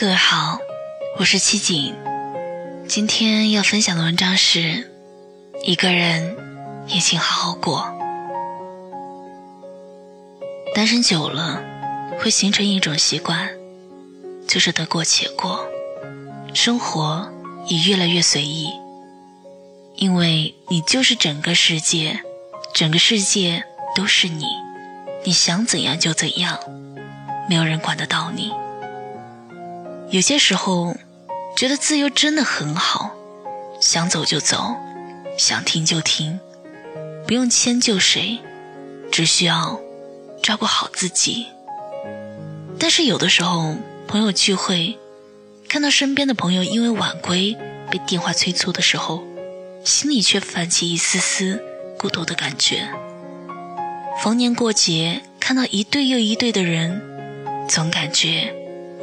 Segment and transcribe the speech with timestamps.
[0.00, 0.60] 各位好，
[1.18, 1.92] 我是七锦。
[2.86, 4.88] 今天要分享的文章是：
[5.64, 6.36] 一个人
[6.86, 7.84] 也请好好过。
[10.72, 11.60] 单身久了，
[12.20, 13.50] 会形成一种习惯，
[14.46, 15.66] 就是得过且过，
[16.54, 17.28] 生活
[17.66, 18.70] 也越来越随意。
[19.96, 22.20] 因为你就是整个世界，
[22.72, 23.64] 整个世界
[23.96, 24.44] 都是你，
[25.24, 26.56] 你想怎样就怎样，
[27.48, 28.52] 没有人管得到你。
[30.10, 30.96] 有些时候，
[31.54, 33.10] 觉得自由真的很好，
[33.78, 34.74] 想走就走，
[35.36, 36.40] 想停就停，
[37.26, 38.38] 不用迁就谁，
[39.12, 39.78] 只需要
[40.42, 41.48] 照顾好自己。
[42.78, 43.76] 但是有的时候，
[44.06, 44.96] 朋友聚会，
[45.68, 47.54] 看到身边的朋友因为晚归
[47.90, 49.22] 被电话催促的时候，
[49.84, 51.62] 心里却泛起一丝丝
[51.98, 52.88] 孤独的感觉。
[54.22, 57.02] 逢年过节，看到一对又一对的人，
[57.68, 58.54] 总感觉。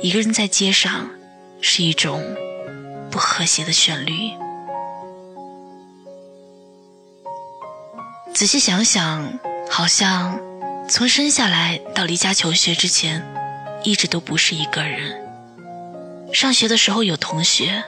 [0.02, 1.10] 一个人在街上，
[1.62, 2.22] 是一种
[3.10, 4.14] 不和谐的旋律。
[8.34, 10.40] 仔细想想，好像
[10.90, 13.26] 从生下来到离家求学之前，
[13.84, 15.22] 一直都不是一个人。
[16.34, 17.84] 上学的时候有同学，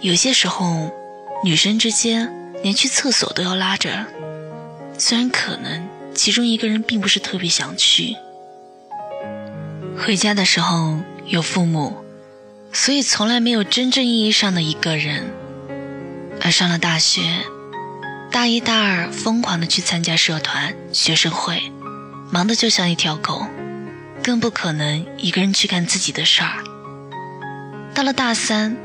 [0.00, 0.90] 有些时候
[1.44, 4.06] 女生之间连去厕所都要拉着，
[4.98, 8.16] 虽然可能其中一个人并不是特别想去。
[9.98, 10.98] 回家的时候
[11.30, 11.96] 有父母，
[12.72, 15.32] 所以从来没有真正意义上的一个人。
[16.40, 17.22] 而上了大学，
[18.32, 21.62] 大一、大二疯狂的去参加社团、学生会，
[22.32, 23.46] 忙得就像一条狗，
[24.24, 26.64] 更不可能一个人去干自己的事儿。
[27.94, 28.76] 到了大三，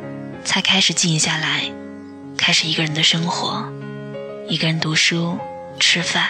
[0.43, 1.63] 才开始静下来，
[2.37, 3.65] 开始一个人的生活，
[4.47, 5.39] 一个人读书、
[5.80, 6.30] 吃饭。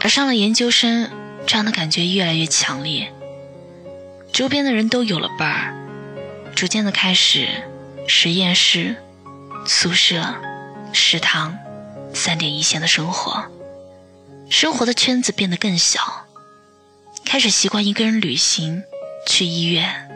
[0.00, 1.10] 而上了研究生，
[1.46, 3.12] 这样的感觉越来越强烈。
[4.38, 5.74] 周边的人都有了伴儿，
[6.54, 7.48] 逐渐的开始
[8.06, 8.94] 实验室、
[9.66, 10.32] 宿舍、
[10.92, 11.58] 食堂
[12.14, 13.46] 三点一线的生活，
[14.48, 16.24] 生活的圈子变得更小，
[17.24, 18.84] 开始习惯一个人旅行、
[19.26, 20.08] 去医院，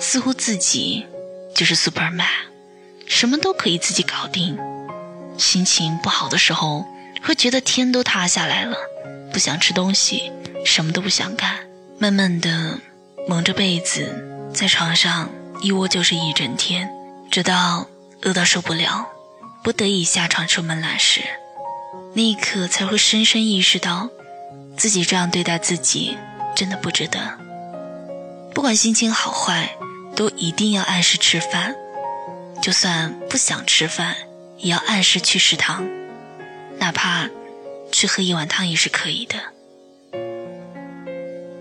[0.00, 1.04] 似乎自己
[1.54, 2.24] 就是 Superman，
[3.06, 4.58] 什么都可以自己搞定。
[5.36, 6.86] 心情不好的时候，
[7.22, 8.78] 会觉得天都塌下来了，
[9.30, 10.32] 不想吃东西，
[10.64, 11.66] 什么都不想干，
[11.98, 12.78] 慢慢的。
[13.28, 16.90] 蒙着被子在床上一窝就是一整天，
[17.30, 17.86] 直到
[18.22, 19.06] 饿到受不了，
[19.62, 21.20] 不得已下床出门来时，
[22.14, 24.10] 那一刻才会深深意识到，
[24.76, 26.16] 自己这样对待自己
[26.56, 27.38] 真的不值得。
[28.54, 29.76] 不管心情好坏，
[30.16, 31.74] 都一定要按时吃饭，
[32.60, 34.16] 就算不想吃饭，
[34.58, 35.88] 也要按时去食堂，
[36.78, 37.30] 哪怕
[37.92, 39.36] 去喝一碗汤也是可以的。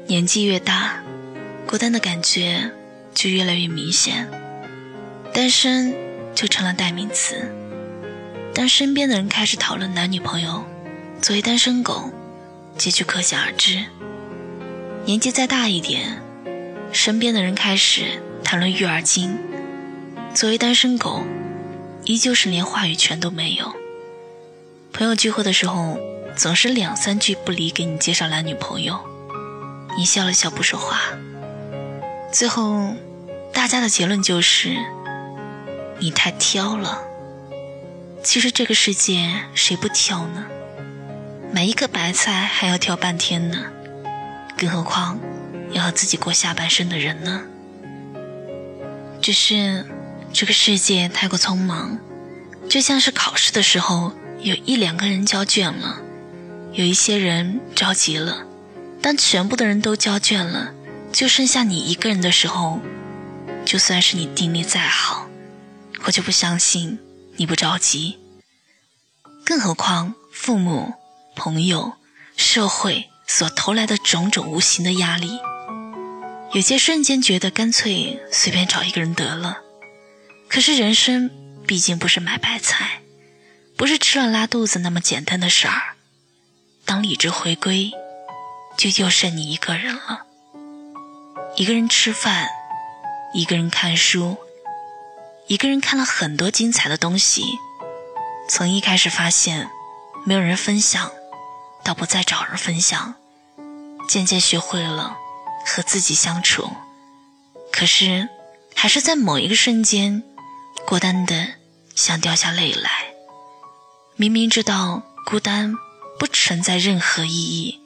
[0.07, 1.00] 年纪越大。
[1.71, 2.69] 孤单的感觉
[3.13, 4.29] 就越来越明显，
[5.33, 5.95] 单身
[6.35, 7.49] 就成了代名词。
[8.53, 10.65] 当身边的人开始讨论男女朋友，
[11.21, 12.11] 作为单身狗，
[12.77, 13.85] 结局可想而知。
[15.05, 16.21] 年纪再大一点，
[16.91, 19.37] 身边的人开始谈论育儿经，
[20.33, 21.23] 作为单身狗，
[22.03, 23.73] 依旧是连话语权都没有。
[24.91, 25.97] 朋友聚会的时候，
[26.35, 28.99] 总是两三句不离给你介绍男女朋友，
[29.97, 30.99] 你笑了笑不说话。
[32.31, 32.95] 最后，
[33.53, 34.77] 大家的结论就是
[35.99, 37.03] 你太挑了。
[38.23, 40.45] 其实这个世界谁不挑呢？
[41.53, 43.65] 买一个白菜还要挑半天呢，
[44.57, 45.19] 更何况
[45.73, 47.41] 要和自己过下半生的人呢？
[49.21, 49.85] 只是
[50.31, 51.99] 这个世界太过匆忙，
[52.69, 55.99] 就像是考试的时候，有一两个人交卷了，
[56.71, 58.45] 有一些人着急了，
[59.01, 60.73] 当全部的人都交卷了。
[61.13, 62.79] 就剩下你一个人的时候，
[63.65, 65.27] 就算是你定力再好，
[66.05, 66.99] 我就不相信
[67.35, 68.17] 你不着急。
[69.45, 70.93] 更何况父母、
[71.35, 71.93] 朋友、
[72.37, 75.39] 社会所投来的种种无形的压力，
[76.53, 79.59] 有些瞬间觉得干脆随便找一个人得了。
[80.47, 81.29] 可是人生
[81.67, 83.01] 毕竟不是买白菜，
[83.77, 85.95] 不是吃了拉肚子那么简单的事儿。
[86.85, 87.91] 当理智回归，
[88.77, 90.25] 就又剩你一个人了。
[91.57, 92.49] 一个人吃饭，
[93.33, 94.37] 一个人看书，
[95.47, 97.43] 一个人看了很多精彩的东西。
[98.47, 99.69] 从一开始发现
[100.25, 101.11] 没有人分享，
[101.83, 103.15] 到不再找人分享，
[104.07, 105.17] 渐渐学会了
[105.65, 106.71] 和自己相处。
[107.71, 108.29] 可是，
[108.73, 110.23] 还是在某一个瞬间，
[110.87, 111.47] 孤单的
[111.95, 112.89] 想掉下泪来。
[114.15, 115.75] 明明知道孤单
[116.17, 117.81] 不存在任何意义，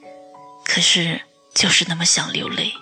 [0.64, 1.22] 可是
[1.52, 2.72] 就是那么想流泪。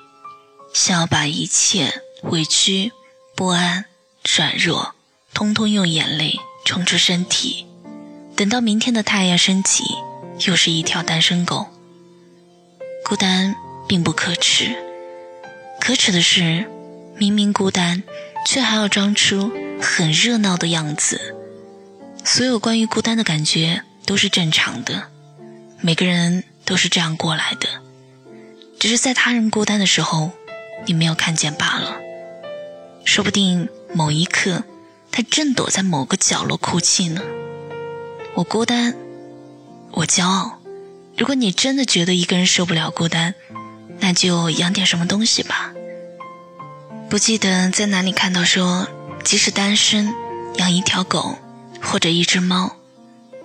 [0.75, 2.91] 想要把一切委屈、
[3.37, 3.85] 不安、
[4.37, 4.97] 软弱，
[5.32, 7.65] 通通用眼泪冲出身体。
[8.35, 9.85] 等到明天的太阳升起，
[10.47, 11.69] 又是一条单身狗。
[13.05, 13.55] 孤单
[13.87, 14.75] 并不可耻，
[15.81, 16.69] 可耻的是，
[17.17, 18.03] 明明孤单，
[18.44, 21.37] 却还要装出很热闹的样子。
[22.25, 25.05] 所有关于孤单的感觉都是正常的，
[25.81, 27.69] 每个人都是这样过来的，
[28.81, 30.32] 只是在他人孤单的时候，
[30.86, 31.96] 你没有看见罢了。
[33.04, 34.64] 说不定某一刻，
[35.12, 37.20] 他正躲在某个角落哭泣呢。
[38.34, 38.94] 我孤单，
[39.92, 40.60] 我骄傲。
[41.16, 43.34] 如果你真的觉得一个人受不了孤单，
[44.00, 45.72] 那就养点什么东西吧。
[47.08, 48.88] 不记得在哪里看到说，
[49.22, 50.12] 即使单身，
[50.56, 51.38] 养一条狗
[51.81, 52.75] 或者一只猫，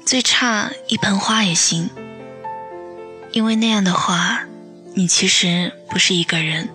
[0.05, 1.89] 最差一盆花也行。
[3.31, 4.45] 因为那样的话，
[4.95, 6.69] 你其实不是一个人，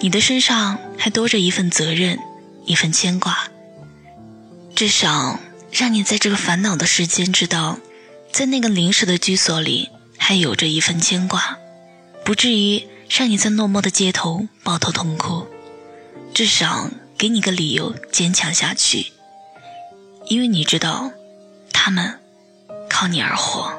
[0.00, 2.18] 你的身上还多着一份责任，
[2.64, 3.48] 一份牵挂。
[4.74, 5.38] 至少
[5.70, 7.78] 让你在这个烦恼的时间知道，
[8.32, 9.90] 在那个临时的居所里。
[10.22, 11.58] 还有着一份牵挂，
[12.24, 15.46] 不至于让你在落寞的街头抱头痛哭，
[16.34, 19.12] 至少给你个理由坚强下去。
[20.26, 21.10] 因为你知道，
[21.72, 22.20] 他们
[22.88, 23.72] 靠你而活。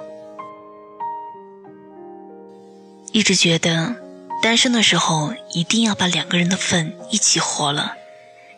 [3.14, 3.96] 一直觉得，
[4.42, 7.94] 单身的时候一定要把两个人的份一起活了，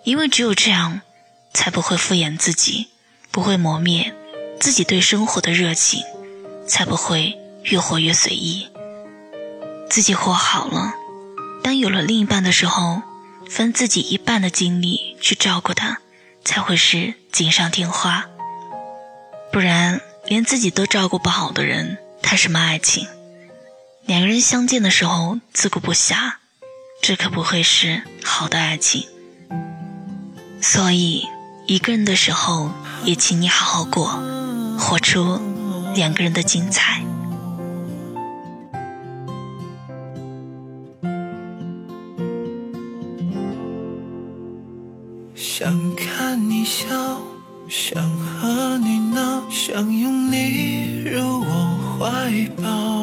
[0.03, 1.01] 因为只有这样，
[1.53, 2.87] 才不会敷衍自己，
[3.31, 4.13] 不会磨灭
[4.59, 6.01] 自己对生活的热情，
[6.67, 7.37] 才不会。
[7.65, 8.67] 越活越随意，
[9.89, 10.93] 自己活好了。
[11.63, 13.01] 当有了另一半的时候，
[13.49, 15.99] 分自己一半的精力去照顾他，
[16.43, 18.25] 才会是锦上添花。
[19.53, 23.07] 不然，连自己都照顾不好的人，谈什么爱情？
[24.05, 26.33] 两个人相见的时候自顾不暇，
[27.01, 29.05] 这可不会是好的爱情。
[30.61, 31.25] 所以，
[31.67, 32.69] 一个人的时候，
[33.05, 34.21] 也请你好好过，
[34.77, 35.39] 活出
[35.95, 37.01] 两个人的精彩。
[45.33, 46.85] 想看你笑，
[47.69, 53.02] 想和你闹，想拥你入我怀抱。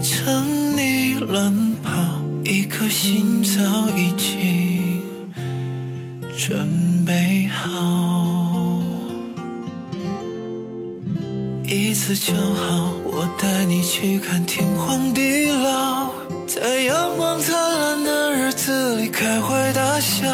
[11.73, 16.09] 一次就好，我带你去看天荒地老，
[16.45, 20.27] 在阳光灿烂的日子里开怀大笑，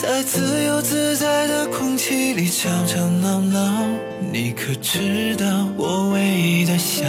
[0.00, 3.84] 在自由自在的空气里吵吵闹闹。
[4.30, 5.44] 你可知道
[5.76, 7.04] 我唯一的想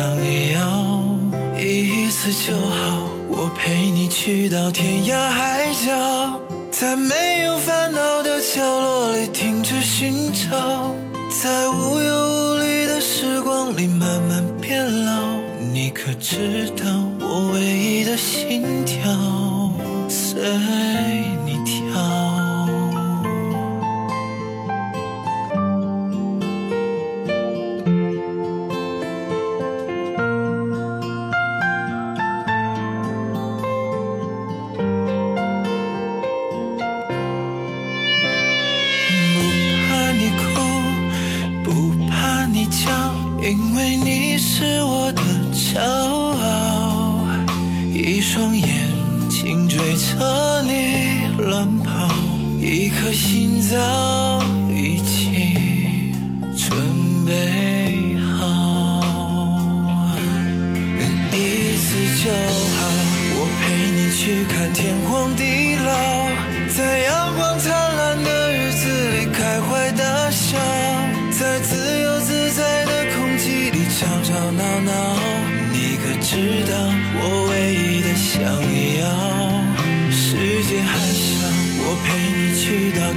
[0.53, 1.05] 要，
[1.55, 10.95] 一次就好，我陪你去到天涯海角，在没有烦恼的角落里停止寻找，
[11.29, 12.54] 在无忧无
[13.75, 15.39] 里慢慢变老。
[15.73, 16.85] 你可知道
[17.19, 19.11] 我唯一的心跳，
[20.07, 20.41] 随
[21.45, 22.34] 你跳。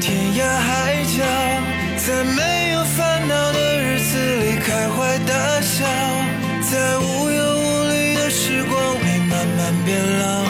[0.01, 1.25] 天涯海角，
[1.97, 5.85] 在没有烦恼的日子里开怀大笑，
[6.71, 10.45] 在无忧无虑的时光里慢慢变老。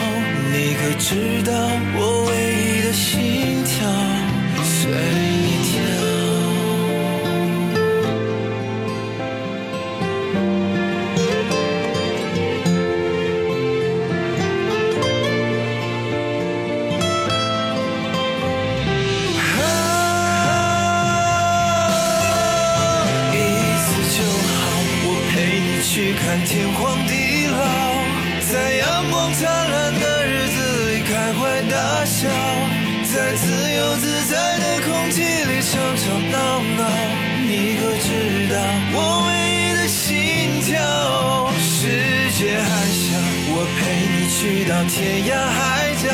[0.53, 1.53] 你可知道
[1.97, 2.18] 我
[33.29, 36.89] 在自由自在的空气里吵吵闹闹。
[37.47, 38.57] 你可知道
[38.95, 38.97] 我
[39.29, 40.17] 唯一的心
[40.63, 40.81] 跳？
[41.61, 41.93] 世
[42.39, 43.21] 界还小，
[43.53, 46.09] 我陪你去到天涯海角，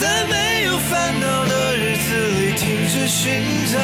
[0.00, 2.08] 在没有烦恼的日子
[2.40, 3.76] 里停止寻找，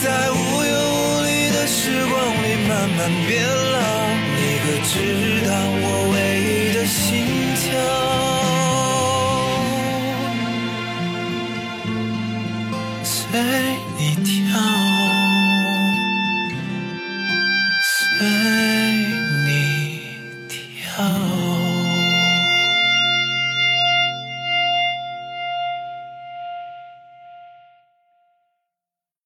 [0.00, 2.14] 在无忧无虑的时光
[2.44, 4.03] 里慢慢变老。
[13.34, 13.42] 跳？
[13.42, 13.63] 随你跳。